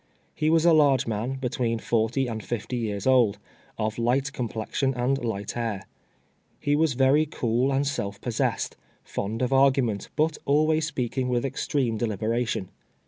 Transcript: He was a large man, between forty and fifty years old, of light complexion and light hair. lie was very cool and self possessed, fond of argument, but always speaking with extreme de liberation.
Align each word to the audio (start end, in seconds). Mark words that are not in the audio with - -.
He 0.33 0.49
was 0.49 0.65
a 0.65 0.73
large 0.73 1.05
man, 1.05 1.35
between 1.35 1.77
forty 1.77 2.25
and 2.25 2.41
fifty 2.43 2.75
years 2.75 3.05
old, 3.05 3.37
of 3.77 3.99
light 3.99 4.33
complexion 4.33 4.95
and 4.95 5.23
light 5.23 5.51
hair. 5.51 5.83
lie 6.65 6.73
was 6.73 6.93
very 6.93 7.27
cool 7.27 7.71
and 7.71 7.85
self 7.85 8.19
possessed, 8.19 8.75
fond 9.03 9.43
of 9.43 9.53
argument, 9.53 10.09
but 10.15 10.39
always 10.45 10.87
speaking 10.87 11.29
with 11.29 11.45
extreme 11.45 11.97
de 11.97 12.07
liberation. 12.07 12.69